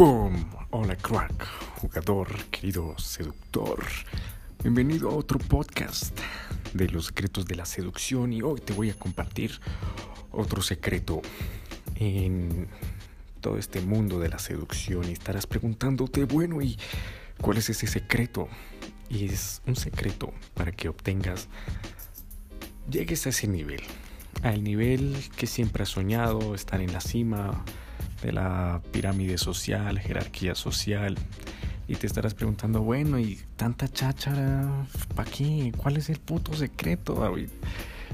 [0.00, 0.46] Boom.
[0.70, 3.84] Hola crack, jugador, querido seductor.
[4.62, 6.18] Bienvenido a otro podcast
[6.72, 9.60] de los secretos de la seducción y hoy te voy a compartir
[10.30, 11.20] otro secreto
[11.96, 12.66] en
[13.42, 16.78] todo este mundo de la seducción y estarás preguntándote, bueno, ¿y
[17.38, 18.48] cuál es ese secreto?
[19.10, 21.48] Y es un secreto para que obtengas,
[22.90, 23.82] llegues a ese nivel,
[24.42, 27.62] al nivel que siempre has soñado, estar en la cima
[28.22, 31.16] de la pirámide social, jerarquía social.
[31.88, 34.86] Y te estarás preguntando, bueno, ¿y tanta cháchara?
[35.14, 35.72] ¿Para qué?
[35.76, 37.48] ¿Cuál es el puto secreto, David?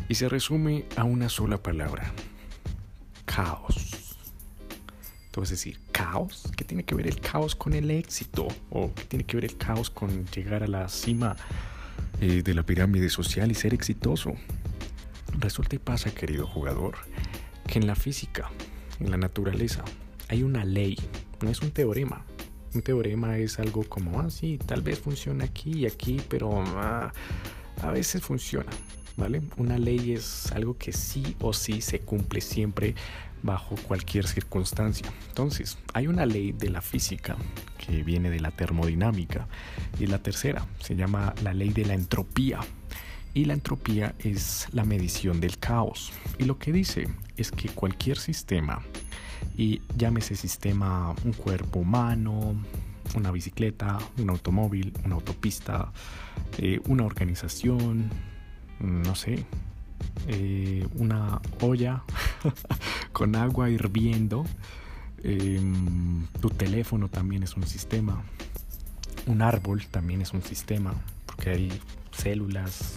[0.09, 2.11] Y se resume a una sola palabra.
[3.27, 4.17] Caos.
[5.31, 6.51] Tú vas a decir, ¿caos?
[6.57, 8.49] ¿Qué tiene que ver el caos con el éxito?
[8.71, 11.37] ¿O qué tiene que ver el caos con llegar a la cima
[12.23, 14.33] eh, de la pirámide social y ser exitoso?
[15.39, 16.97] Resulta y pasa, querido jugador,
[17.67, 18.51] que en la física,
[19.01, 19.85] en la naturaleza,
[20.29, 20.97] hay una ley,
[21.41, 22.25] no es un teorema.
[22.75, 27.13] Un teorema es algo como, ah, sí, tal vez funciona aquí y aquí, pero ah,
[27.83, 28.71] a veces funciona,
[29.17, 29.41] ¿vale?
[29.57, 32.95] Una ley es algo que sí o sí se cumple siempre
[33.43, 35.07] bajo cualquier circunstancia.
[35.29, 37.37] Entonces, hay una ley de la física
[37.79, 39.47] que viene de la termodinámica
[39.99, 42.61] y la tercera se llama la ley de la entropía.
[43.37, 46.11] Y la entropía es la medición del caos.
[46.39, 47.07] Y lo que dice
[47.37, 48.81] es que cualquier sistema,
[49.59, 52.55] y llámese sistema un cuerpo humano,
[53.15, 55.93] una bicicleta, un automóvil, una autopista,
[56.57, 58.09] eh, una organización,
[58.81, 59.45] no sé,
[60.29, 62.05] eh, una olla
[63.13, 64.47] con agua hirviendo,
[65.23, 68.23] em, tu teléfono también es un sistema,
[69.27, 70.95] un árbol también es un sistema,
[71.27, 71.81] porque hay
[72.13, 72.95] células,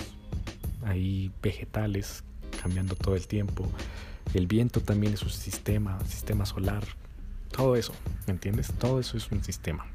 [0.89, 2.23] hay vegetales
[2.61, 3.67] cambiando todo el tiempo.
[4.33, 6.83] El viento también es un sistema, sistema solar.
[7.51, 7.93] Todo eso,
[8.27, 8.71] ¿me entiendes?
[8.77, 9.85] Todo eso es un sistema.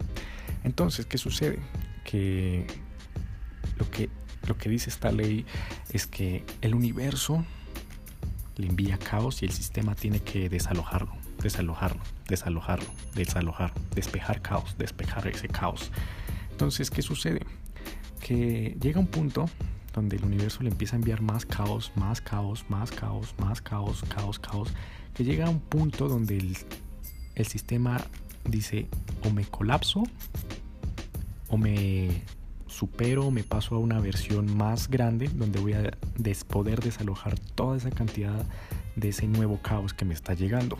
[0.64, 1.58] Entonces, ¿qué sucede?
[2.04, 2.66] Que
[3.76, 4.08] lo que,
[4.46, 5.44] lo que dice esta ley
[5.90, 7.44] es que el universo
[8.56, 11.12] le envía caos y el sistema tiene que desalojarlo,
[11.42, 15.90] desalojarlo, desalojarlo, desalojar, despejar caos, despejar ese caos.
[16.50, 17.40] Entonces, ¿qué sucede?
[18.20, 19.48] Que llega un punto
[19.94, 24.04] donde el universo le empieza a enviar más caos, más caos, más caos, más caos,
[24.08, 24.68] caos, caos,
[25.14, 26.56] que llega a un punto donde el,
[27.34, 28.00] el sistema
[28.44, 28.88] dice
[29.24, 30.02] o me colapso
[31.48, 32.22] o me
[32.66, 37.76] supero, me paso a una versión más grande donde voy a des poder desalojar toda
[37.76, 38.44] esa cantidad
[38.96, 40.76] de ese nuevo caos que me está llegando.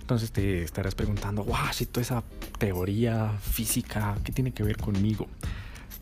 [0.00, 2.22] Entonces te estarás preguntando, wow, si toda esa
[2.58, 5.26] teoría física, ¿qué tiene que ver conmigo?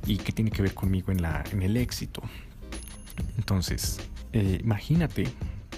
[0.06, 2.22] Y qué tiene que ver conmigo en, la, en el éxito.
[3.36, 4.00] Entonces,
[4.32, 5.28] eh, imagínate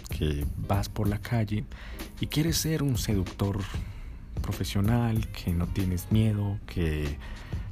[0.08, 1.64] que vas por la calle
[2.20, 3.58] y quieres ser un seductor
[4.40, 7.18] profesional, que no tienes miedo, que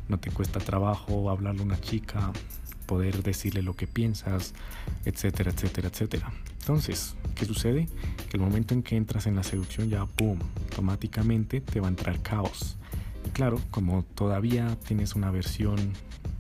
[0.09, 2.32] no te cuesta trabajo hablarle a una chica,
[2.87, 4.54] poder decirle lo que piensas,
[5.04, 6.32] etcétera, etcétera, etcétera.
[6.60, 7.88] Entonces, ¿qué sucede?
[8.28, 10.38] Que el momento en que entras en la seducción ya, ¡pum!,
[10.70, 12.76] automáticamente te va a entrar caos.
[13.26, 15.93] Y claro, como todavía tienes una versión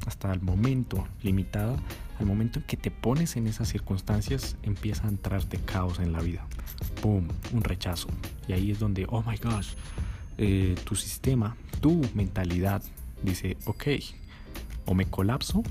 [0.06, 1.76] hasta el momento limitada,
[2.18, 6.20] al momento en que te pones en esas circunstancias, empieza a entrarte caos en la
[6.20, 6.46] vida.
[7.00, 7.28] ¡Pum!
[7.52, 8.08] Un rechazo.
[8.48, 9.74] Y ahí es donde, oh my gosh,
[10.38, 12.82] eh, tu sistema, tu mentalidad
[13.22, 13.84] dice, ok,
[14.86, 15.62] o me colapso,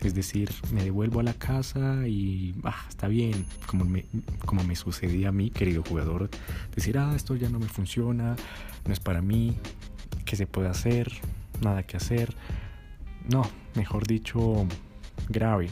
[0.00, 4.06] es decir, me devuelvo a la casa y ah, está bien, como me,
[4.44, 6.30] como me sucedía a mí, querido jugador,
[6.74, 8.36] decir, ah, esto ya no me funciona,
[8.86, 9.56] no es para mí,
[10.24, 11.12] ¿qué se puede hacer?
[11.60, 12.34] Nada que hacer
[13.28, 13.42] no,
[13.76, 14.66] mejor dicho,
[15.28, 15.70] grave.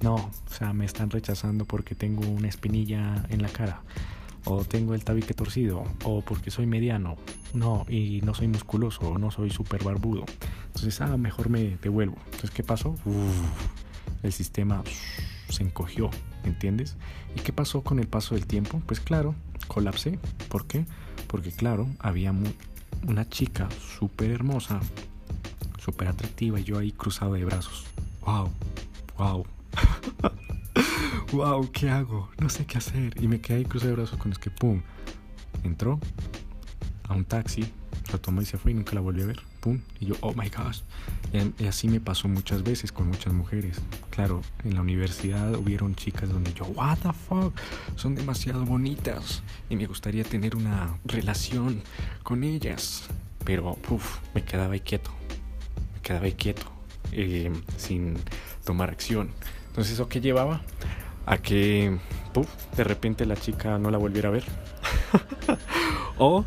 [0.00, 3.82] No, o sea, me están rechazando porque tengo una espinilla en la cara.
[4.44, 5.82] O tengo el tabique torcido.
[6.04, 7.16] O porque soy mediano.
[7.52, 9.00] No, y no soy musculoso.
[9.08, 10.24] O no soy súper barbudo.
[10.66, 12.16] Entonces, ah, mejor me devuelvo.
[12.26, 12.94] Entonces, ¿qué pasó?
[14.22, 14.82] el sistema
[15.48, 16.10] se encogió,
[16.44, 16.96] ¿entiendes?
[17.36, 18.82] ¿Y qué pasó con el paso del tiempo?
[18.86, 19.34] Pues claro,
[19.66, 20.18] colapsé.
[20.48, 20.86] ¿Por qué?
[21.26, 22.34] Porque claro, había
[23.06, 23.68] una chica
[23.98, 24.80] súper hermosa
[25.88, 27.86] súper atractiva y yo ahí cruzado de brazos.
[28.20, 28.50] ¡Wow!
[29.16, 29.46] ¡Wow!
[31.32, 31.70] ¡Wow!
[31.72, 32.28] ¿Qué hago?
[32.38, 33.14] No sé qué hacer.
[33.22, 34.82] Y me quedé ahí cruzado de brazos con es que, ¡pum!
[35.64, 35.98] Entró
[37.04, 37.72] a un taxi,
[38.12, 39.40] lo tomó y se fue y nunca la volví a ver.
[39.60, 39.80] ¡Pum!
[39.98, 40.80] Y yo, ¡oh my gosh!
[41.32, 43.80] Y, así me pasó muchas veces con muchas mujeres.
[44.10, 47.58] Claro, en la universidad hubieron chicas donde yo, ¿what the fuck?
[47.96, 51.80] Son demasiado bonitas y me gustaría tener una relación
[52.22, 53.04] con ellas.
[53.42, 55.18] Pero, puff, me quedaba ahí quieto
[56.08, 56.62] quedaba ahí quieto,
[57.12, 58.16] eh, sin
[58.64, 59.30] tomar acción.
[59.68, 60.62] Entonces, ¿eso qué llevaba?
[61.26, 61.98] A que,
[62.76, 64.44] de repente la chica no la volviera a ver.
[66.18, 66.44] o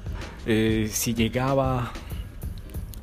[0.48, 1.92] Eh, si llegaba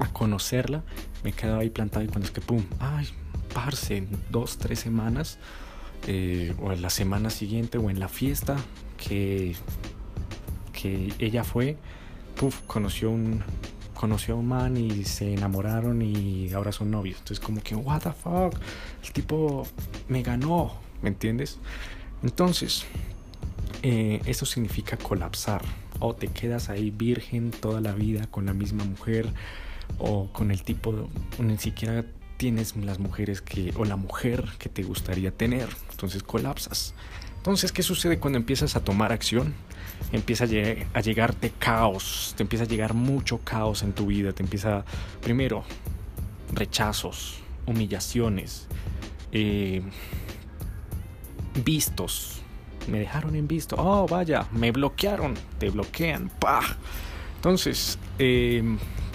[0.00, 0.82] a conocerla,
[1.22, 3.06] me quedaba ahí plantado y cuando es que, pum, ay,
[3.54, 5.38] parce, dos, tres semanas,
[6.08, 8.56] eh, o en la semana siguiente, o en la fiesta
[8.96, 9.54] que,
[10.72, 11.76] que ella fue,
[12.34, 13.44] puf, conoció un,
[13.98, 17.18] conoció a un man y se enamoraron y ahora son novios.
[17.18, 18.54] Entonces como que, what the fuck,
[19.04, 19.66] el tipo
[20.08, 20.72] me ganó,
[21.02, 21.58] ¿me entiendes?
[22.22, 22.84] Entonces,
[23.82, 25.62] eh, eso significa colapsar.
[26.00, 29.32] O te quedas ahí virgen toda la vida con la misma mujer
[29.98, 31.08] o con el tipo,
[31.40, 32.04] ni siquiera
[32.36, 35.68] tienes las mujeres que, o la mujer que te gustaría tener.
[35.90, 36.94] Entonces colapsas.
[37.38, 39.54] Entonces, ¿qué sucede cuando empiezas a tomar acción?
[40.12, 44.84] Empieza a, llegarte caos, te empieza a llegar mucho caos en tu vida, te empieza,
[45.22, 45.64] primero,
[46.52, 48.68] rechazos, humillaciones,
[49.32, 49.82] eh,
[51.64, 52.42] vistos,
[52.88, 56.60] me dejaron en visto, oh vaya, me bloquearon, te bloquean, pa.
[57.36, 58.62] Entonces, eh,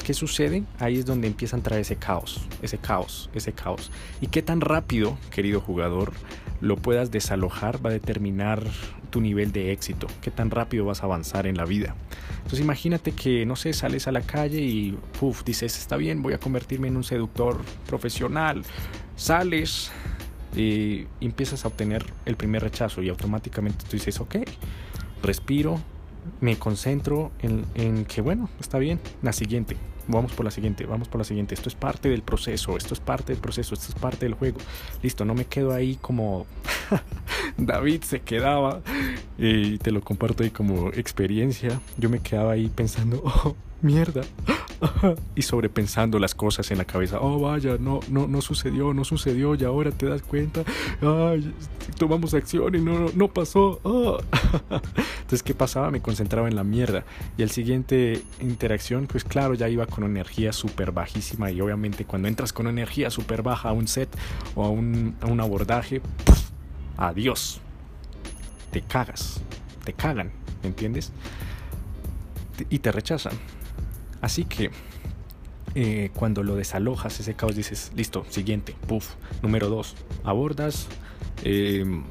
[0.06, 0.64] ¿qué sucede?
[0.80, 3.92] Ahí es donde empieza a entrar ese caos, ese caos, ese caos.
[4.22, 6.14] Y qué tan rápido, querido jugador,
[6.64, 8.64] lo puedas desalojar va a determinar
[9.10, 11.96] tu nivel de éxito, qué tan rápido vas a avanzar en la vida.
[12.38, 16.34] Entonces imagínate que, no sé, sales a la calle y uf, dices, está bien, voy
[16.34, 18.64] a convertirme en un seductor profesional.
[19.18, 19.92] Sales
[20.56, 24.38] y empiezas a obtener el primer rechazo y automáticamente tú dices, ok,
[25.22, 25.80] respiro,
[26.40, 29.76] me concentro en, en que, bueno, está bien, la siguiente,
[30.08, 31.56] Vamos por la siguiente, vamos por la siguiente.
[31.56, 34.58] Esto es parte del proceso, esto es parte del proceso, esto es parte del juego.
[35.02, 36.46] Listo, no me quedo ahí como
[37.58, 38.82] David se quedaba
[39.38, 41.80] y te lo comparto ahí como experiencia.
[41.98, 44.22] Yo me quedaba ahí pensando, oh, mierda.
[45.36, 47.20] y sobrepensando las cosas en la cabeza.
[47.22, 50.64] Oh, vaya, no, no, no sucedió, no sucedió y ahora te das cuenta.
[51.98, 53.80] Tomamos acción y no, no pasó.
[53.84, 54.20] Oh.
[55.22, 55.92] Entonces, ¿qué pasaba?
[55.92, 57.06] Me concentraba en la mierda.
[57.38, 61.52] Y al siguiente interacción, pues claro, ya iba con energía súper bajísima.
[61.52, 64.10] Y obviamente cuando entras con energía súper baja a un set
[64.56, 66.02] o a un, a un abordaje,
[66.98, 67.62] adiós.
[68.72, 69.40] Te cagas,
[69.84, 70.32] te cagan,
[70.64, 71.12] ¿me entiendes?
[72.70, 73.34] Y te rechazan.
[74.24, 74.72] Así que
[75.76, 79.16] eh, cuando lo desalojas, ese caos, dices, listo, siguiente, puff.
[79.42, 80.88] Número dos, abordas,
[81.44, 82.04] em,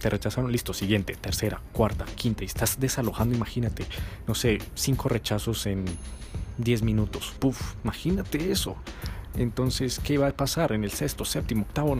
[0.00, 3.86] te rechazaron, listo, siguiente, tercera, cuarta, quinta, y estás desalojando, imagínate,
[4.26, 5.84] no sé, cinco rechazos en
[6.58, 8.74] diez minutos, puff, imagínate eso.
[9.36, 11.96] Entonces, ¿qué va a pasar en el sexto, séptimo, octavo,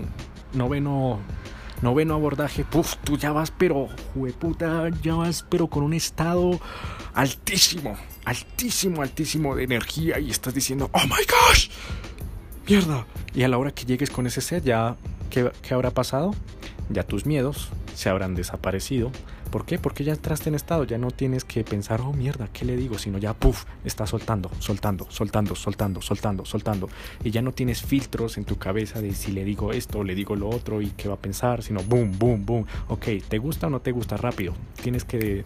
[0.54, 1.20] noveno,
[1.82, 2.64] noveno abordaje?
[2.64, 6.58] Puff, tú ya vas, pero, jueputa, ya vas, pero con un estado
[7.14, 11.68] altísimo, altísimo, altísimo de energía y estás diciendo, oh my gosh,
[12.68, 13.06] mierda.
[13.34, 14.96] Y a la hora que llegues con ese set, ya,
[15.30, 16.34] ¿qué, qué habrá pasado?
[16.90, 19.10] Ya tus miedos se habrán desaparecido.
[19.52, 19.78] ¿Por qué?
[19.78, 22.98] Porque ya entraste en estado, ya no tienes que pensar, oh mierda, ¿qué le digo?
[22.98, 26.88] Sino ya, puff, estás soltando, soltando, soltando, soltando, soltando, soltando.
[27.22, 30.36] Y ya no tienes filtros en tu cabeza de si le digo esto le digo
[30.36, 32.66] lo otro y qué va a pensar, sino boom, boom, boom.
[32.88, 34.16] Ok, ¿te gusta o no te gusta?
[34.16, 34.54] Rápido.
[34.82, 35.44] Tienes que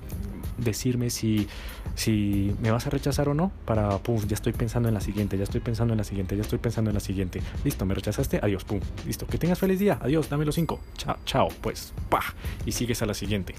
[0.58, 1.48] decirme si,
[1.94, 5.36] si me vas a rechazar o no para, pum, ya estoy pensando en la siguiente,
[5.36, 7.42] ya estoy pensando en la siguiente, ya estoy pensando en la siguiente.
[7.64, 11.16] Listo, me rechazaste, adiós, pum, listo, que tengas feliz día, adiós, dame los cinco, chao,
[11.24, 12.22] chao, pues, pa,
[12.64, 13.54] y sigues a la siguiente.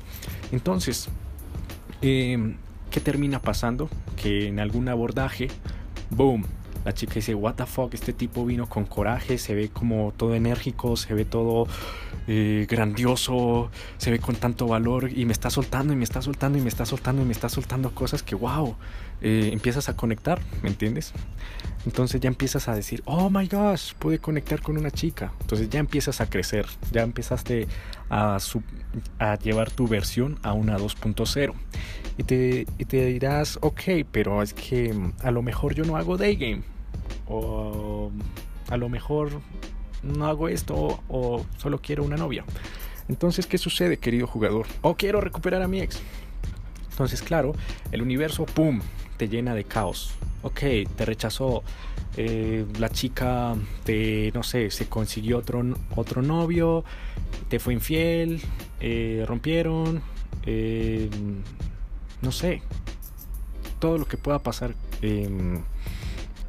[0.51, 1.09] Entonces,
[2.01, 2.57] em,
[2.91, 3.89] ¿qué termina pasando?
[4.15, 5.49] Que en algún abordaje,
[6.09, 6.45] boom,
[6.87, 10.35] la chica dice, what the fuck, este tipo vino con coraje, se ve como todo
[10.35, 11.67] enérgico, se ve todo
[12.29, 16.57] eh, grandioso, se ve con tanto valor y me está soltando y me está soltando
[16.57, 18.77] y me está soltando y me está soltando cosas que, wow,
[19.19, 21.11] eh, empiezas a conectar, ¿me entiendes?
[21.85, 25.33] Entonces ya empiezas a decir, oh my gosh, pude conectar con una chica.
[25.41, 27.67] Entonces ya empiezas a crecer, ya empezaste
[28.09, 28.37] a,
[29.19, 31.53] a llevar tu versión a una 2.0.
[32.17, 32.65] Y te,
[33.05, 36.76] dirás, ok, pero es que a lo mejor yo no hago day game
[37.29, 38.11] o
[38.69, 39.41] a lo mejor
[40.03, 42.43] no hago esto o solo quiero una novia.
[43.09, 44.67] Entonces, ¿qué sucede, querido jugador?
[44.81, 46.01] O quiero recuperar a mi ex.
[46.89, 47.53] Entonces, claro,
[47.91, 48.81] el universo, ¡pum!,
[49.17, 50.15] te llena de caos.
[50.41, 50.59] Ok,
[50.95, 51.63] te rechazó.
[52.17, 55.63] Eh, la chica te, no sé, se consiguió otro,
[55.95, 56.83] otro novio,
[57.47, 58.41] te fue infiel,
[58.79, 60.01] eh, rompieron,
[60.43, 61.07] eh,
[62.23, 62.63] no sé,
[63.79, 64.73] todo lo que pueda pasar.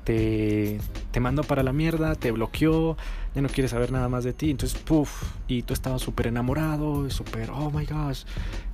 [0.08, 0.78] Te,
[1.10, 2.96] te mandó para la mierda, te bloqueó,
[3.34, 4.50] ya no quiere saber nada más de ti.
[4.50, 8.22] Entonces, puff, y tú estabas súper enamorado, súper, oh my gosh,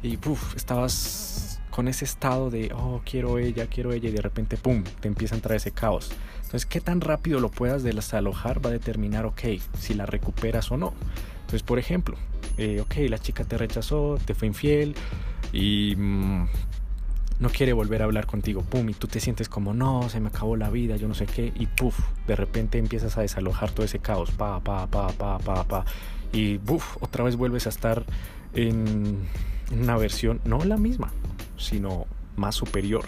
[0.00, 4.56] y puff, estabas con ese estado de, oh, quiero ella, quiero ella, y de repente,
[4.56, 6.12] pum, te empieza a entrar ese caos.
[6.36, 9.40] Entonces, qué tan rápido lo puedas desalojar va a determinar, ok,
[9.76, 10.94] si la recuperas o no.
[11.40, 12.16] Entonces, por ejemplo,
[12.58, 14.94] eh, ok, la chica te rechazó, te fue infiel,
[15.52, 15.96] y.
[15.96, 16.46] Mm,
[17.40, 20.28] no quiere volver a hablar contigo, pum, y tú te sientes como, no, se me
[20.28, 23.84] acabó la vida, yo no sé qué, y puf, de repente empiezas a desalojar todo
[23.84, 25.84] ese caos, pa, pa, pa, pa, pa, pa,
[26.32, 28.04] y buf, otra vez vuelves a estar
[28.54, 29.18] en,
[29.72, 31.12] una versión, no la misma,
[31.56, 33.04] sino más superior.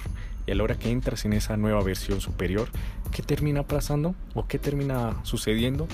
[0.47, 2.68] Y a la hora que entras en esa nueva versión superior,
[3.11, 4.14] ¿qué termina pasando?
[4.35, 5.88] ¿O qué termina sucediendo?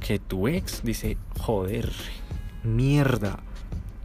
[0.00, 1.92] Que tu ex dice, joder,
[2.64, 3.38] mierda,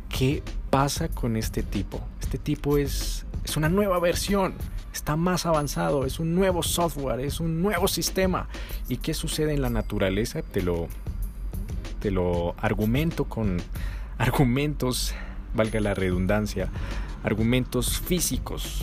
[0.10, 2.02] ¿qué pasa con este tipo?
[2.22, 4.56] Este tipo es, es una nueva versión,
[4.94, 8.50] está más avanzado, es un nuevo software, es un nuevo sistema.
[8.90, 10.42] ¿Y qué sucede en la naturaleza?
[10.42, 10.90] Te lo,
[12.02, 13.62] te lo argumento con
[14.18, 15.16] argumentos,
[15.56, 16.68] valga la redundancia,
[17.24, 18.82] argumentos físicos,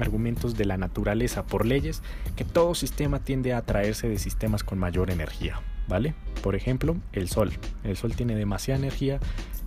[0.00, 2.02] argumentos de la naturaleza por leyes,
[2.34, 6.14] que todo sistema tiende a atraerse de sistemas con mayor energía, ¿vale?
[6.42, 7.52] Por ejemplo, el Sol.
[7.84, 9.20] El Sol tiene demasiada energía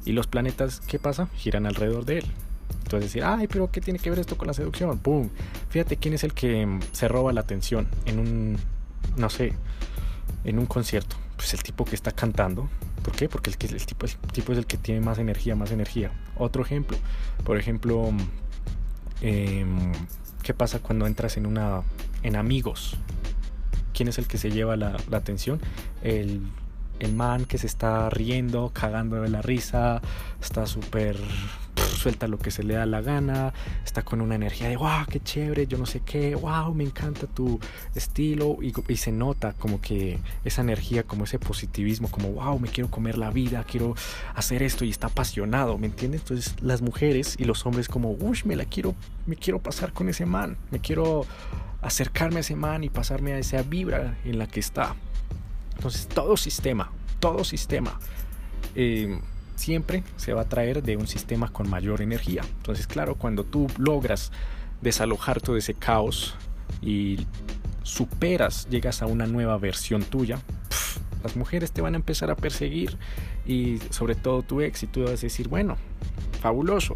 [0.03, 1.27] y los planetas, ¿qué pasa?
[1.35, 2.25] Giran alrededor de él.
[2.83, 4.99] Entonces decir, ay, pero ¿qué tiene que ver esto con la seducción?
[4.99, 5.29] ¡Pum!
[5.69, 8.57] Fíjate quién es el que se roba la atención en un,
[9.15, 9.53] no sé,
[10.43, 11.15] en un concierto.
[11.35, 12.69] Pues el tipo que está cantando.
[13.03, 13.29] ¿Por qué?
[13.29, 16.11] Porque el, el, tipo, el tipo es el que tiene más energía, más energía.
[16.37, 16.97] Otro ejemplo.
[17.43, 18.11] Por ejemplo,
[19.21, 19.65] eh,
[20.43, 21.81] ¿qué pasa cuando entras en una
[22.23, 22.97] en amigos?
[23.93, 25.59] ¿Quién es el que se lleva la, la atención?
[26.03, 26.41] El,
[26.99, 30.01] el man que se está riendo, cagando de la risa,
[30.39, 31.17] está súper
[32.01, 33.53] suelta lo que se le da la gana,
[33.85, 37.27] está con una energía de wow, qué chévere, yo no sé qué, wow, me encanta
[37.27, 37.59] tu
[37.93, 42.89] estilo y, se nota como que esa energía, como ese positivismo, como wow, me quiero
[42.89, 43.95] comer la vida, quiero
[44.35, 46.21] hacer esto y está apasionado, ¿me entiendes?
[46.21, 48.95] Entonces las mujeres y los hombres como, uy, me la quiero,
[49.27, 51.25] me quiero pasar con ese man, me quiero
[51.81, 54.95] acercarme a ese man y pasarme a esa vibra en la que está.
[55.75, 57.99] Entonces todo sistema, todo sistema.
[58.75, 59.19] Eh,
[59.55, 62.41] siempre se va a traer de un sistema con mayor energía.
[62.57, 64.31] Entonces, claro, cuando tú logras
[64.81, 66.35] desalojar todo ese caos
[66.81, 67.25] y
[67.83, 70.39] superas, llegas a una nueva versión tuya,
[71.23, 72.97] las mujeres te van a empezar a perseguir
[73.45, 75.77] y sobre todo tu ex y tú vas decir, bueno,
[76.41, 76.95] fabuloso,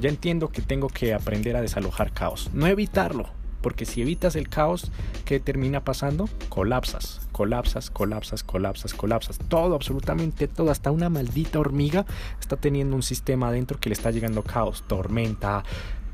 [0.00, 3.28] ya entiendo que tengo que aprender a desalojar caos, no evitarlo,
[3.60, 4.90] porque si evitas el caos,
[5.24, 6.28] ¿qué termina pasando?
[6.48, 9.38] Colapsas, colapsas, colapsas, colapsas, colapsas.
[9.38, 12.04] Todo, absolutamente todo, hasta una maldita hormiga
[12.40, 15.62] está teniendo un sistema adentro que le está llegando caos, tormenta,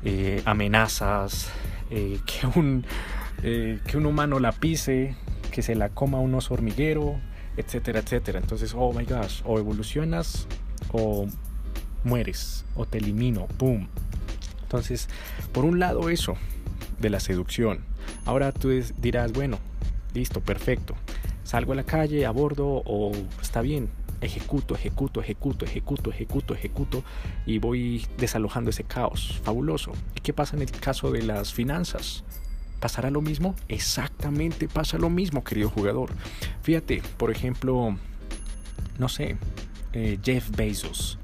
[0.03, 1.49] eh, amenazas,
[1.89, 2.85] eh, que, un,
[3.41, 5.15] eh, que un humano la pise,
[5.51, 7.19] que se la coma un oso hormiguero,
[7.57, 8.37] etcétera, etcétera.
[8.37, 10.47] Entonces, oh my gosh, o evolucionas
[10.91, 11.25] o
[12.03, 13.87] mueres, o te elimino, ¡pum!
[14.61, 15.09] Entonces,
[15.51, 16.35] por un lado eso,
[16.99, 17.79] de la seducción.
[18.25, 19.57] Ahora tú dirás, bueno,
[20.15, 20.95] listo, perfecto.
[21.43, 23.89] Salgo a la calle, abordo o está bien,
[24.21, 27.03] ejecuto, ejecuto, ejecuto, ejecuto, ejecuto, ejecuto
[27.45, 29.39] y voy desalojando ese caos.
[29.43, 29.91] Fabuloso.
[30.15, 32.23] ¿Y qué pasa en el caso de las finanzas?
[32.79, 33.55] ¿Pasará lo mismo?
[33.67, 36.11] Exactamente pasa lo mismo, querido jugador.
[36.61, 37.97] Fíjate, por ejemplo,
[38.97, 39.37] no sé,
[39.93, 41.19] eh, Jeff Bezos.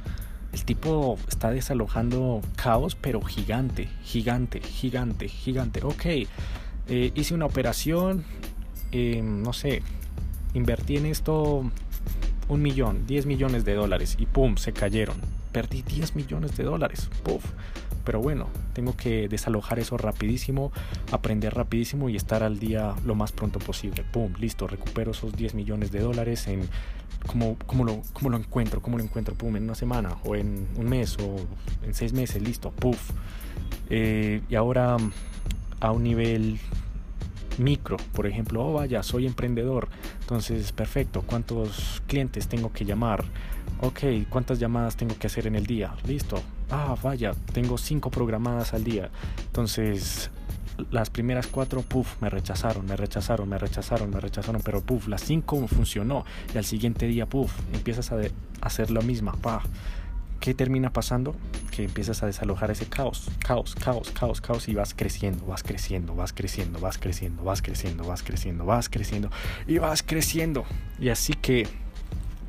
[0.53, 5.81] El tipo está desalojando caos, pero gigante, gigante, gigante, gigante.
[5.83, 6.05] Ok,
[6.87, 8.25] eh, hice una operación,
[8.91, 9.81] eh, no sé,
[10.53, 11.63] invertí en esto
[12.51, 15.15] un millón, 10 millones de dólares y pum, se cayeron.
[15.51, 17.09] Perdí 10 millones de dólares.
[17.23, 17.43] Puf.
[18.03, 20.71] Pero bueno, tengo que desalojar eso rapidísimo,
[21.11, 24.03] aprender rapidísimo y estar al día lo más pronto posible.
[24.11, 26.67] Pum, listo, recupero esos 10 millones de dólares en
[27.27, 30.67] cómo, cómo, lo, cómo lo encuentro, cómo lo encuentro, pum, en una semana o en
[30.75, 31.35] un mes o
[31.85, 33.11] en seis meses, listo, puf.
[33.89, 34.97] Eh, y ahora
[35.79, 36.59] a un nivel
[37.57, 39.89] micro, por ejemplo, oh vaya, soy emprendedor,
[40.21, 43.23] entonces perfecto, ¿cuántos clientes tengo que llamar?
[43.81, 45.95] Ok, ¿cuántas llamadas tengo que hacer en el día?
[46.05, 49.09] Listo, ah vaya, tengo cinco programadas al día,
[49.45, 50.31] entonces
[50.89, 55.21] las primeras cuatro, puff, me rechazaron, me rechazaron, me rechazaron, me rechazaron, pero puff, las
[55.21, 58.19] cinco funcionó y al siguiente día, puff, empiezas a
[58.61, 59.61] hacer lo mismo, pa.
[60.41, 61.35] ¿Qué termina pasando?
[61.69, 66.15] Que empiezas a desalojar ese caos, caos, caos, caos, caos y vas creciendo, vas creciendo,
[66.15, 69.29] vas creciendo, vas creciendo, vas creciendo, vas creciendo, vas creciendo
[69.67, 70.65] y vas creciendo.
[70.99, 71.67] Y así que,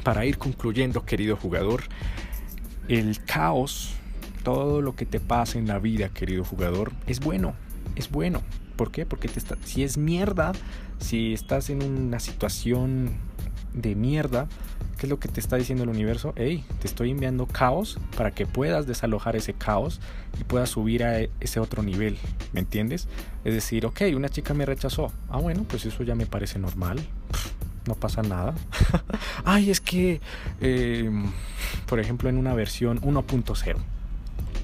[0.05, 1.83] para ir concluyendo, querido jugador,
[2.89, 3.93] el caos,
[4.43, 7.53] todo lo que te pasa en la vida, querido jugador, es bueno,
[7.95, 8.41] es bueno.
[8.77, 9.05] ¿Por qué?
[9.05, 10.53] Porque te está, si es mierda,
[10.99, 13.19] si estás en una situación
[13.75, 14.49] de mierda,
[14.99, 16.33] ¿qué es lo que te está diciendo el universo?
[16.37, 20.01] Hey, te estoy enviando caos para que puedas desalojar ese caos
[20.41, 22.19] y puedas subir a ese otro nivel,
[22.53, 23.09] ¿me entiendes?
[23.45, 25.13] Es decir, ok, una chica me rechazó.
[25.29, 27.01] Ah, bueno, pues eso ya me parece normal.
[27.87, 28.55] no pasa nada.
[29.45, 30.21] Ay, es que,
[30.61, 31.11] eh,
[31.87, 33.77] por ejemplo, en una versión 1.0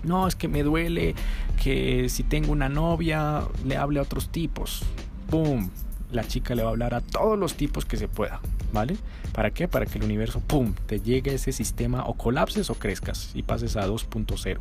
[0.04, 1.14] No, es que me duele
[1.62, 4.84] que si tengo una novia le hable a otros tipos.
[5.30, 5.68] ¡Pum!
[6.10, 8.40] La chica le va a hablar a todos los tipos que se pueda.
[8.72, 8.96] ¿Vale?
[9.32, 9.68] ¿Para qué?
[9.68, 13.76] Para que el universo, ¡pum!, te llegue ese sistema o colapses o crezcas y pases
[13.76, 14.58] a 2.0.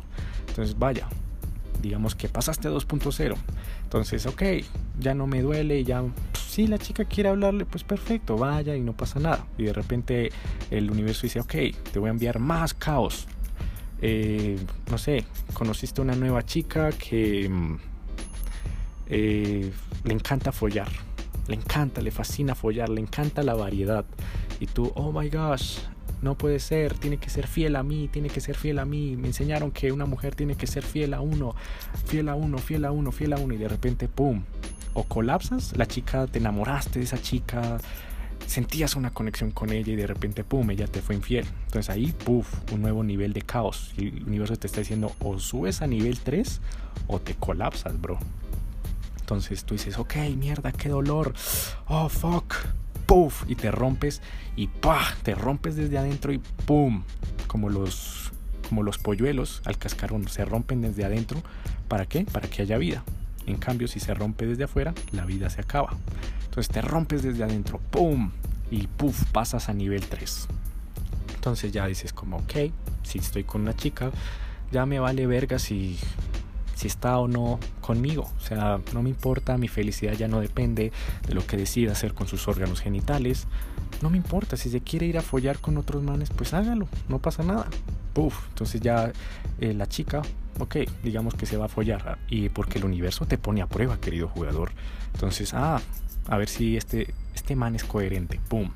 [0.48, 1.08] Entonces, vaya,
[1.82, 3.36] digamos que pasaste a 2.0.
[3.82, 4.42] Entonces, ok,
[4.98, 8.80] ya no me duele, ya, pues, si la chica quiere hablarle, pues perfecto, vaya y
[8.80, 9.46] no pasa nada.
[9.56, 10.32] Y de repente
[10.70, 11.54] el universo dice, ok,
[11.92, 13.26] te voy a enviar más caos.
[14.00, 14.58] Eh,
[14.90, 17.76] no sé, conociste una nueva chica que mm,
[19.08, 19.72] eh,
[20.04, 20.88] le encanta follar,
[21.48, 24.04] le encanta, le fascina follar, le encanta la variedad.
[24.60, 25.78] Y tú, oh my gosh,
[26.22, 29.16] no puede ser, tiene que ser fiel a mí, tiene que ser fiel a mí.
[29.16, 31.54] Me enseñaron que una mujer tiene que ser fiel a uno,
[32.06, 33.54] fiel a uno, fiel a uno, fiel a uno.
[33.54, 34.42] Y de repente, ¡pum!
[34.94, 37.78] O colapsas, la chica, te enamoraste de esa chica,
[38.46, 41.46] sentías una conexión con ella y de repente, ¡pum!, ella te fue infiel.
[41.66, 43.92] Entonces ahí, ¡puf!, un nuevo nivel de caos.
[43.96, 46.60] El universo te está diciendo, o subes a nivel 3
[47.06, 48.18] o te colapsas, bro.
[49.28, 51.34] Entonces tú dices, ok, mierda, qué dolor.
[51.86, 52.54] Oh, fuck
[53.08, 54.20] puff, y te rompes
[54.54, 57.02] y pa, te rompes desde adentro y pum,
[57.46, 58.32] como los,
[58.68, 61.42] como los polluelos al cascarón, se rompen desde adentro.
[61.88, 62.24] ¿Para qué?
[62.24, 63.02] Para que haya vida.
[63.46, 65.96] En cambio, si se rompe desde afuera, la vida se acaba.
[66.44, 68.30] Entonces te rompes desde adentro, pum,
[68.70, 70.46] y puff, pasas a nivel 3.
[71.34, 72.72] Entonces ya dices como, ok,
[73.04, 74.10] si estoy con una chica,
[74.70, 75.98] ya me vale verga si
[76.78, 78.30] si está o no conmigo.
[78.36, 80.92] O sea, no me importa, mi felicidad ya no depende
[81.26, 83.48] de lo que decida hacer con sus órganos genitales.
[84.00, 87.18] No me importa, si se quiere ir a follar con otros manes, pues hágalo, no
[87.18, 87.66] pasa nada.
[88.12, 89.12] Puf, entonces ya
[89.60, 90.22] eh, la chica,
[90.60, 92.18] ok, digamos que se va a follar.
[92.28, 94.70] Y porque el universo te pone a prueba, querido jugador.
[95.14, 95.80] Entonces, ah,
[96.28, 98.40] a ver si este, este man es coherente.
[98.48, 98.70] Pum.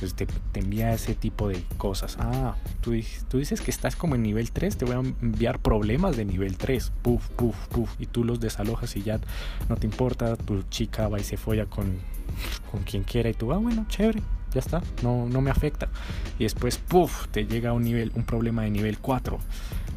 [0.00, 2.16] Entonces te, envía ese tipo de cosas.
[2.20, 6.24] Ah, tú, dices que estás como en nivel 3, te voy a enviar problemas de
[6.24, 6.92] nivel 3.
[7.02, 7.90] Puf, puf, puf.
[7.98, 9.20] Y tú los desalojas y ya
[9.68, 10.36] no te importa.
[10.36, 11.98] Tu chica va y se folla con,
[12.70, 14.22] con quien quiera y tú, ah, bueno, chévere.
[14.54, 15.88] Ya está, no, no me afecta.
[16.38, 19.38] Y después, puf, te llega un nivel, un problema de nivel 4.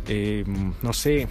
[0.08, 1.28] Em, no sé,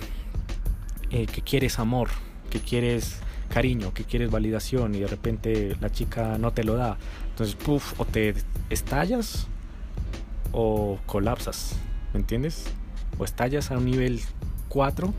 [1.11, 2.09] eh, que quieres amor,
[2.51, 3.21] que quieres
[3.53, 6.97] cariño, que quieres validación y de repente la chica no te lo da.
[7.31, 8.35] Entonces, puff, o te
[8.71, 9.47] estallas
[10.53, 11.77] o colapsas,
[12.15, 12.65] ¿me entiendes?
[13.19, 14.21] O estallas a un nivel
[14.69, 15.13] 4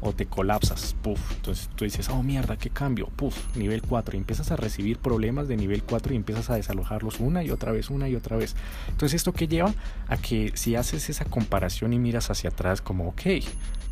[0.00, 1.18] o te colapsas, puff.
[1.36, 4.16] Entonces tú dices, oh mierda, qué cambio, puff, nivel 4.
[4.16, 7.72] Y empiezas a recibir problemas de nivel 4 y empiezas a desalojarlos una y otra
[7.72, 8.54] vez, una y otra vez.
[8.88, 9.74] Entonces esto que lleva
[10.08, 13.22] a que si haces esa comparación y miras hacia atrás como, ok,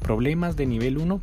[0.00, 1.20] problemas de nivel 1,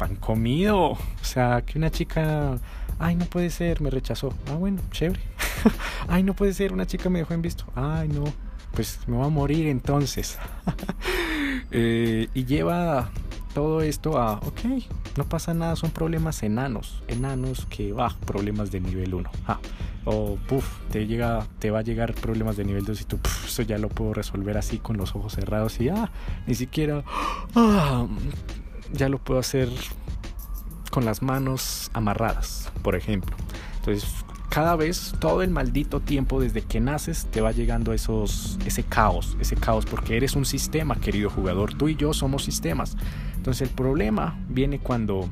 [0.00, 0.92] pan comido.
[0.92, 2.58] O sea, que una chica,
[2.98, 4.32] ay, no puede ser, me rechazó.
[4.50, 5.20] Ah, bueno, chévere.
[6.08, 7.64] ay, no puede ser, una chica me dejó en visto.
[7.74, 8.24] Ay, no,
[8.72, 10.38] pues me va a morir entonces.
[11.72, 13.12] Eh, y lleva
[13.54, 14.60] todo esto a, ok,
[15.16, 19.30] no pasa nada, son problemas enanos, enanos que, va, problemas de nivel 1.
[19.46, 19.60] Ah,
[20.04, 23.62] o, puff, te, llega, te va a llegar problemas de nivel 2 y tú, eso
[23.62, 26.10] ya lo puedo resolver así con los ojos cerrados y, ah,
[26.48, 27.04] ni siquiera,
[27.54, 28.08] ah,
[28.92, 29.68] ya lo puedo hacer
[30.90, 33.36] con las manos amarradas, por ejemplo.
[33.78, 34.08] Entonces,
[34.50, 39.36] cada vez, todo el maldito tiempo desde que naces, te va llegando esos, ese caos,
[39.40, 41.74] ese caos, porque eres un sistema, querido jugador.
[41.74, 42.96] Tú y yo somos sistemas.
[43.36, 45.30] Entonces, el problema viene cuando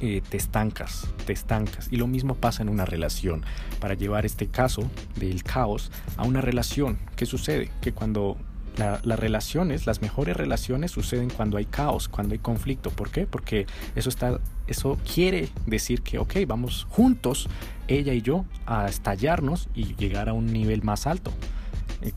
[0.00, 1.88] eh, te estancas, te estancas.
[1.90, 3.44] Y lo mismo pasa en una relación.
[3.78, 7.70] Para llevar este caso del caos a una relación, ¿qué sucede?
[7.82, 8.38] Que cuando
[8.76, 12.90] las relaciones, las mejores relaciones suceden cuando hay caos, cuando hay conflicto.
[12.90, 13.26] ¿Por qué?
[13.26, 17.48] Porque eso está, eso quiere decir que, ok, vamos juntos,
[17.88, 21.32] ella y yo, a estallarnos y llegar a un nivel más alto.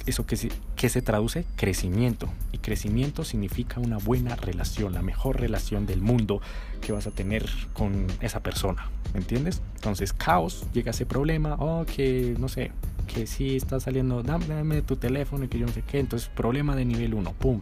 [0.06, 0.36] Eso que,
[0.78, 2.30] que se traduce crecimiento.
[2.54, 6.40] Y crecimiento significa una buena relación, la mejor relación del mundo
[6.82, 8.90] que vas a tener con esa persona.
[9.14, 9.62] ¿Me entiendes?
[9.76, 12.72] Entonces, caos, llega ese problema, o que, no sé,
[13.08, 16.00] que si está saliendo, dame, tu teléfono y que yo no sé qué.
[16.00, 17.62] Entonces, problema de nivel 1, pum.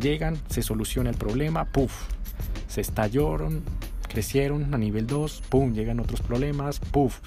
[0.00, 2.08] Llegan, se soluciona el problema, puf.
[2.66, 3.62] Se estallaron,
[4.08, 7.20] crecieron a nivel 2, pum, llegan otros problemas, puf.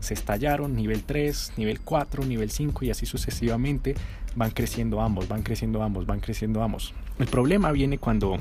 [0.00, 3.94] Se estallaron, nivel 3, nivel 4, nivel 5 y así sucesivamente.
[4.36, 6.94] Van creciendo ambos, van creciendo ambos, van creciendo ambos.
[7.18, 8.36] El problema viene cuando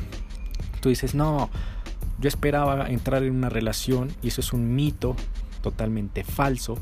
[0.82, 1.50] tú dices, no,
[2.20, 5.16] yo esperaba entrar en una relación y eso es un mito
[5.62, 6.78] totalmente falso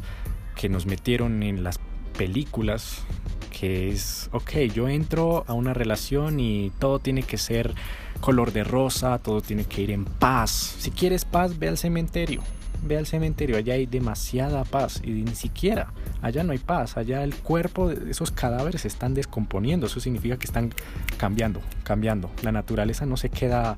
[0.56, 1.80] que nos metieron en las
[2.18, 3.04] películas,
[3.52, 7.74] que es, ok, yo entro a una relación y todo tiene que ser
[8.20, 10.76] color de rosa, todo tiene que ir en paz.
[10.80, 12.42] Si quieres paz, ve al cementerio.
[12.84, 17.24] Ve al cementerio, allá hay demasiada paz y ni siquiera, allá no hay paz, allá
[17.24, 20.74] el cuerpo de esos cadáveres se están descomponiendo, eso significa que están
[21.18, 22.30] cambiando, cambiando.
[22.42, 23.78] La naturaleza no se queda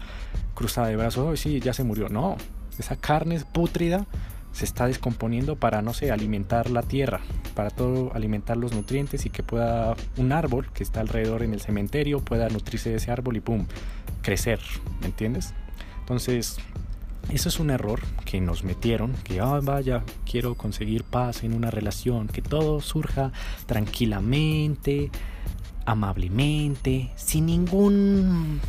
[0.54, 2.38] cruzada de brazos, oh, sí, ya se murió, no,
[2.78, 4.06] esa carne pútrida
[4.56, 7.20] se está descomponiendo para, no sé, alimentar la tierra,
[7.56, 11.60] para todo alimentar los nutrientes y que pueda un árbol que está alrededor en el
[11.60, 13.68] cementerio pueda nutrirse de ese árbol y pum,
[14.22, 14.62] crecer,
[15.02, 15.54] ¿me entiendes?
[16.00, 16.58] Entonces,
[17.30, 21.72] eso es un error que nos metieron, que, ah, vaya, quiero conseguir paz en una
[21.72, 23.32] relación, que todo surja
[23.66, 25.12] tranquilamente,
[25.86, 28.60] amablemente, sin ningún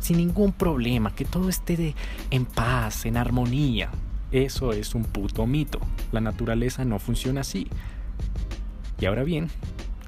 [0.00, 1.94] sin ningún problema, que todo esté
[2.30, 3.90] en paz, en armonía.
[4.30, 5.80] Eso es un puto mito.
[6.12, 7.66] La naturaleza no funciona así.
[9.00, 9.48] Y ahora bien,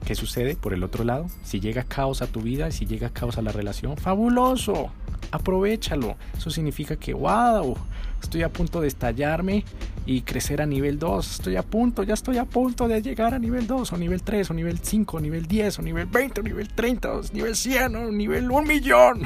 [0.04, 1.26] ¿qué sucede por el otro lado?
[1.42, 4.90] Si llega caos a tu vida y si llega caos a la relación, fabuloso.
[5.30, 6.16] Aprovechalo.
[6.36, 7.76] Eso significa que, wow,
[8.22, 9.64] estoy a punto de estallarme
[10.06, 11.30] y crecer a nivel 2.
[11.32, 14.50] Estoy a punto, ya estoy a punto de llegar a nivel 2, o nivel 3,
[14.50, 17.96] o nivel 5, o nivel 10, o nivel 20, o nivel 30, o nivel 100,
[17.96, 19.22] o nivel 1 millón.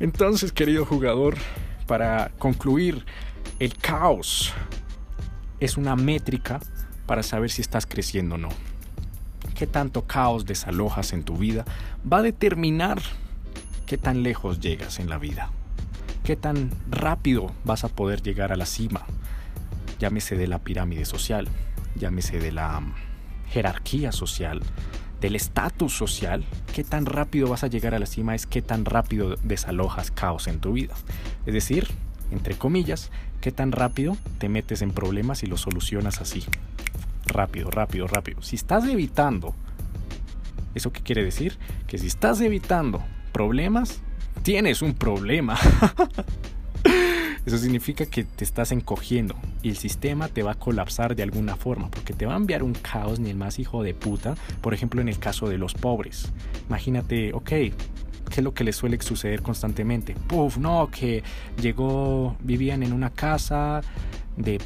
[0.00, 1.36] Entonces, querido jugador,
[1.86, 3.04] para concluir
[3.58, 4.52] el caos
[5.60, 6.60] es una métrica
[7.06, 8.48] para saber si estás creciendo o no.
[9.54, 11.64] Qué tanto caos desalojas en tu vida
[12.10, 13.00] va a determinar
[13.86, 15.50] qué tan lejos llegas en la vida.
[16.24, 19.04] Qué tan rápido vas a poder llegar a la cima.
[19.98, 21.48] Llámese de la pirámide social,
[21.96, 22.94] llámese de la mm,
[23.48, 24.62] jerarquía social,
[25.20, 28.84] del estatus social, qué tan rápido vas a llegar a la cima es qué tan
[28.84, 30.94] rápido desalojas caos en tu vida.
[31.46, 31.88] Es decir,
[32.32, 36.44] entre comillas, qué tan rápido te metes en problemas y los solucionas así.
[37.26, 38.42] Rápido, rápido, rápido.
[38.42, 39.54] Si estás evitando,
[40.74, 41.58] ¿eso qué quiere decir?
[41.86, 44.00] Que si estás evitando problemas,
[44.42, 45.58] tienes un problema.
[47.44, 51.56] Eso significa que te estás encogiendo y el sistema te va a colapsar de alguna
[51.56, 54.36] forma porque te va a enviar un caos ni el más hijo de puta.
[54.60, 56.30] Por ejemplo, en el caso de los pobres.
[56.68, 57.50] Imagínate, ok,
[58.32, 60.14] ¿Qué es lo que les suele suceder constantemente?
[60.14, 61.22] Puf, no, que
[61.60, 63.82] llegó, vivían en una casa
[64.38, 64.58] de,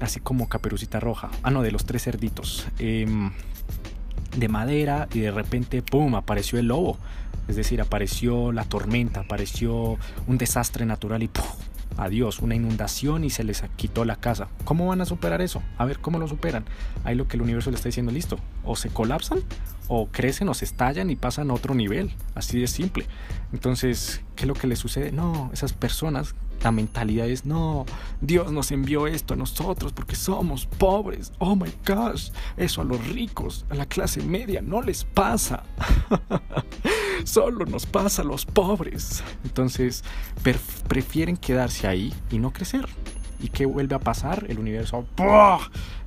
[0.00, 3.30] así como caperucita roja, ah, no, de los tres cerditos, em,
[4.36, 6.98] de madera y de repente, pum, apareció el lobo.
[7.50, 11.44] Es decir, apareció la tormenta, apareció un desastre natural y ¡puf!
[11.96, 14.46] adiós, una inundación y se les quitó la casa.
[14.64, 15.60] ¿Cómo van a superar eso?
[15.76, 16.64] A ver, ¿cómo lo superan?
[17.02, 19.40] Ahí lo que el universo le está diciendo, listo, o se colapsan,
[19.88, 22.12] o crecen, o se estallan y pasan a otro nivel.
[22.36, 23.06] Así de simple.
[23.52, 25.10] Entonces, ¿qué es lo que les sucede?
[25.10, 27.86] No, esas personas la mentalidad es, no,
[28.20, 31.32] Dios nos envió esto a nosotros porque somos pobres.
[31.38, 35.62] Oh my gosh, eso a los ricos, a la clase media, no les pasa.
[37.24, 39.22] Solo nos pasa a los pobres.
[39.44, 40.04] Entonces,
[40.88, 42.86] prefieren quedarse ahí y no crecer.
[43.42, 44.46] ¿Y qué vuelve a pasar?
[44.48, 45.06] El universo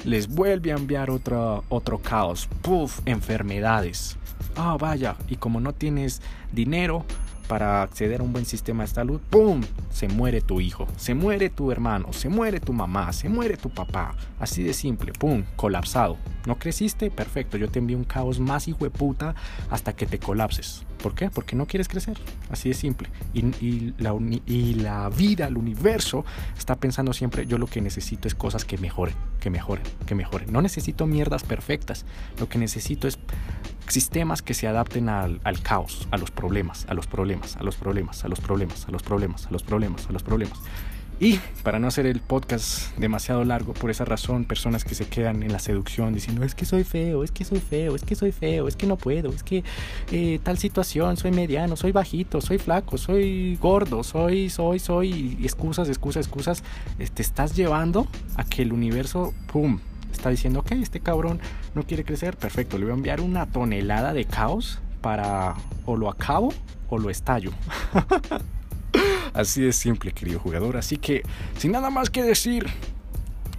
[0.04, 2.48] les vuelve a enviar otro, otro caos.
[2.62, 4.18] Puff, enfermedades.
[4.56, 6.22] Ah, vaya, y como no tienes
[6.52, 7.06] dinero,
[7.48, 9.62] para acceder a un buen sistema de salud, ¡pum!
[9.90, 13.70] Se muere tu hijo, se muere tu hermano, se muere tu mamá, se muere tu
[13.70, 14.16] papá.
[14.40, 15.44] Así de simple, ¡pum!
[15.56, 16.18] Colapsado.
[16.46, 17.12] ¿No creciste?
[17.12, 19.36] Perfecto, yo te envío un caos más hijo de puta
[19.70, 20.86] hasta que te colapses.
[21.04, 21.30] ¿Por qué?
[21.30, 22.18] Porque no quieres crecer.
[22.50, 23.10] Así de simple.
[23.34, 26.24] Y, la, vida, el universo,
[26.58, 30.52] está pensando siempre, yo lo que necesito es cosas que mejoren, que mejoren, que mejoren.
[30.52, 32.06] No necesito mierdas perfectas.
[32.40, 33.20] Lo que necesito es
[33.88, 38.24] sistemas que se adapten al, caos, a los problemas, a los problemas, a los problemas,
[38.24, 40.60] a los problemas, a los problemas, a los problemas, a los problemas.
[41.20, 45.44] Y para no hacer el podcast demasiado largo, por esa razón, personas que se quedan
[45.44, 48.32] en la seducción diciendo, es que soy feo, es que soy feo, es que soy
[48.32, 49.64] feo, es que no puedo, es que
[50.12, 55.44] eh, tal situación, soy mediano, soy bajito, soy flaco, soy gordo, soy, soy, soy, y
[55.44, 56.64] excusas, excusas, excusas,
[56.98, 59.80] te estás llevando a que el universo, ¡pum!,
[60.12, 61.40] está diciendo, ok, este cabrón
[61.76, 65.54] no quiere crecer, perfecto, le voy a enviar una tonelada de caos para
[65.86, 66.52] o lo acabo
[66.90, 67.52] o lo estallo.
[69.34, 70.78] Así de simple, querido jugador.
[70.78, 71.24] Así que,
[71.58, 72.68] sin nada más que decir,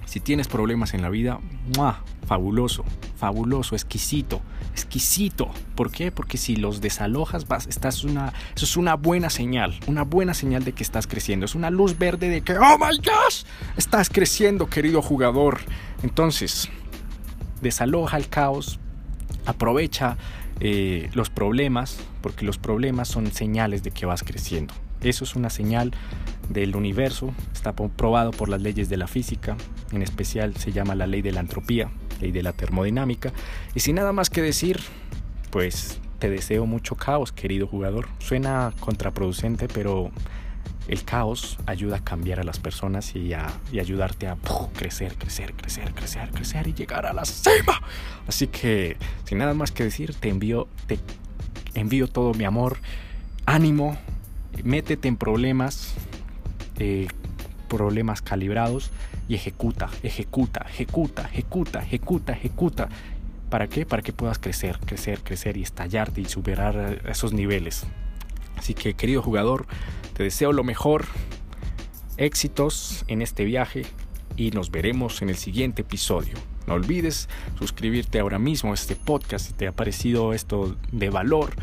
[0.07, 1.39] si tienes problemas en la vida,
[2.27, 2.85] fabuloso,
[3.17, 4.41] fabuloso, exquisito,
[4.73, 5.51] exquisito.
[5.75, 6.11] ¿Por qué?
[6.11, 10.65] Porque si los desalojas, vas, estás una, eso es una buena señal, una buena señal
[10.65, 11.45] de que estás creciendo.
[11.45, 13.43] Es una luz verde de que, oh my gosh,
[13.77, 15.61] estás creciendo, querido jugador.
[16.03, 16.71] Entonces,
[17.61, 18.79] desaloja el caos,
[19.47, 20.17] aprovecha
[20.61, 24.75] eh, los problemas, porque los problemas son señales de que vas creciendo.
[25.01, 25.93] Eso es una señal
[26.49, 29.57] del universo, está probado por las leyes de la física,
[29.93, 31.91] en especial se llama la ley de la entropía,
[32.21, 33.33] ley de la termodinámica.
[33.75, 34.81] Y sin nada más que decir,
[35.51, 38.09] pues te deseo mucho caos, querido jugador.
[38.19, 40.11] Suena contraproducente, pero
[40.89, 44.37] el caos ayuda a cambiar a las personas y a ayudarte a
[44.77, 47.81] crecer, crecer, crecer, crecer, crecer y llegar a la cima.
[48.27, 50.99] Así que, sin nada más que decir, te envío, te
[51.75, 52.79] envío todo mi amor,
[53.47, 53.97] ánimo,
[54.63, 55.95] métete en problemas,
[56.79, 57.09] eh,
[57.69, 58.91] problemas calibrados
[59.29, 62.89] y ejecuta, ejecuta, ejecuta, ejecuta, ejecuta, ejecuta.
[63.49, 63.87] ¿Para qué?
[63.87, 67.85] Para que puedas crecer, crecer, crecer y estallarte y superar esos niveles.
[68.57, 69.67] Así que querido jugador,
[70.15, 71.07] te deseo lo mejor,
[72.17, 73.85] éxitos en este viaje
[74.37, 76.35] y nos veremos en el siguiente episodio.
[76.67, 81.55] No olvides suscribirte ahora mismo a este podcast si te ha parecido esto de valor.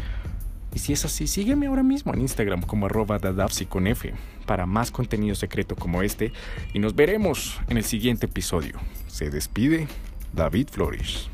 [0.73, 3.19] Y si es así, sígueme ahora mismo en Instagram como arroba
[3.67, 4.13] con F
[4.45, 6.31] para más contenido secreto como este
[6.73, 8.79] y nos veremos en el siguiente episodio.
[9.07, 9.87] Se despide
[10.33, 11.29] David Flores.